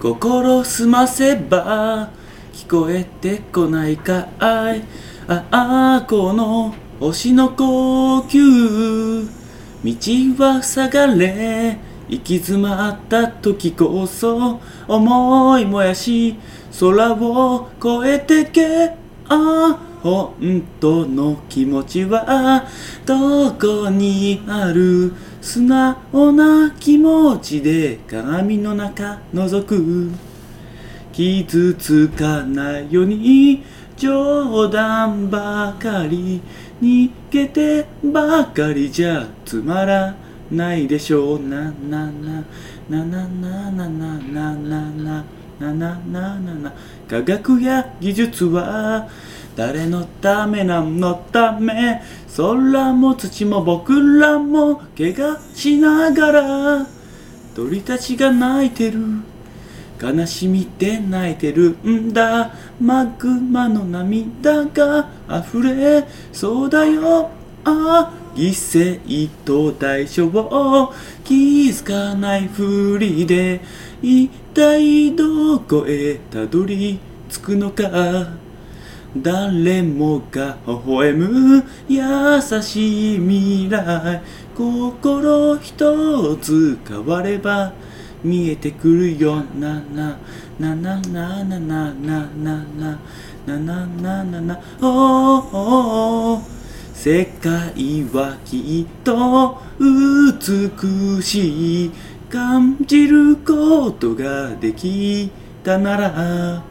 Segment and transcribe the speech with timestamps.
[0.00, 2.10] 心澄ませば
[2.52, 4.28] 聞こえてこないか
[4.76, 4.82] い。
[5.26, 9.28] ああこの星の呼吸。
[9.84, 16.36] 道は下がれ行き詰まった時こそ思いもやし
[16.78, 18.92] 空を越えてけ。
[19.28, 22.64] あ本当の気持ちは
[23.04, 30.10] どこにある素直な気持ちで鏡の中覗く。
[31.12, 33.64] 傷つかないように
[33.96, 36.40] 冗談ばかり。
[36.80, 40.14] 逃げてばかりじゃつまら
[40.50, 41.40] ないでしょう。
[41.40, 42.42] ななな
[42.88, 45.24] なななななななな。
[45.58, 46.72] ななななな。
[47.08, 49.08] 科学や技術は
[49.56, 52.00] 誰のため何のため？
[52.36, 56.86] 空も土も僕らも怪我しながら。
[57.56, 59.00] 鳥たちが泣いてる。
[60.00, 62.52] 悲しみで泣いてるんだ。
[62.80, 66.06] マグマの涙が溢れ。
[66.32, 67.30] そうだよ。
[67.64, 68.27] ああ。
[68.38, 70.94] 犠牲と代償を
[71.24, 71.34] 気
[71.70, 73.60] づかないふりで
[74.00, 78.28] 一体どこへたどり着くのか
[79.16, 84.22] 誰もが微笑む優しい未来。
[84.54, 87.72] 心一つ変われば
[88.22, 89.42] 見えてくるよ。
[89.58, 90.18] なな
[90.58, 92.98] なななななななななな。
[93.48, 96.17] なななおお
[97.00, 101.90] 世界はきっと美しい
[102.28, 105.30] 感じることができ
[105.62, 106.64] たなら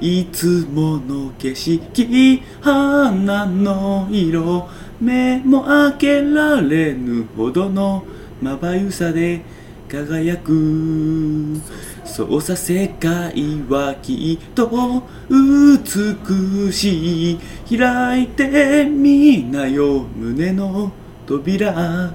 [0.00, 4.68] いつもの景色花の色
[5.00, 8.04] 目も開けられぬほどの
[8.42, 9.42] まばゆさで
[9.88, 11.60] 輝く。
[12.04, 13.34] そうさ世界
[13.68, 20.92] はきっと美しい開いてみなよ胸の
[21.26, 22.14] 扉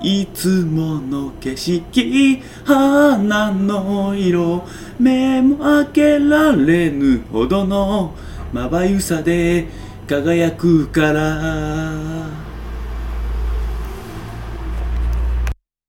[0.00, 4.64] いつもの景色花の色
[4.98, 8.14] 目も開けられぬほどの
[8.52, 9.66] まばゆさで
[10.06, 12.43] 輝くから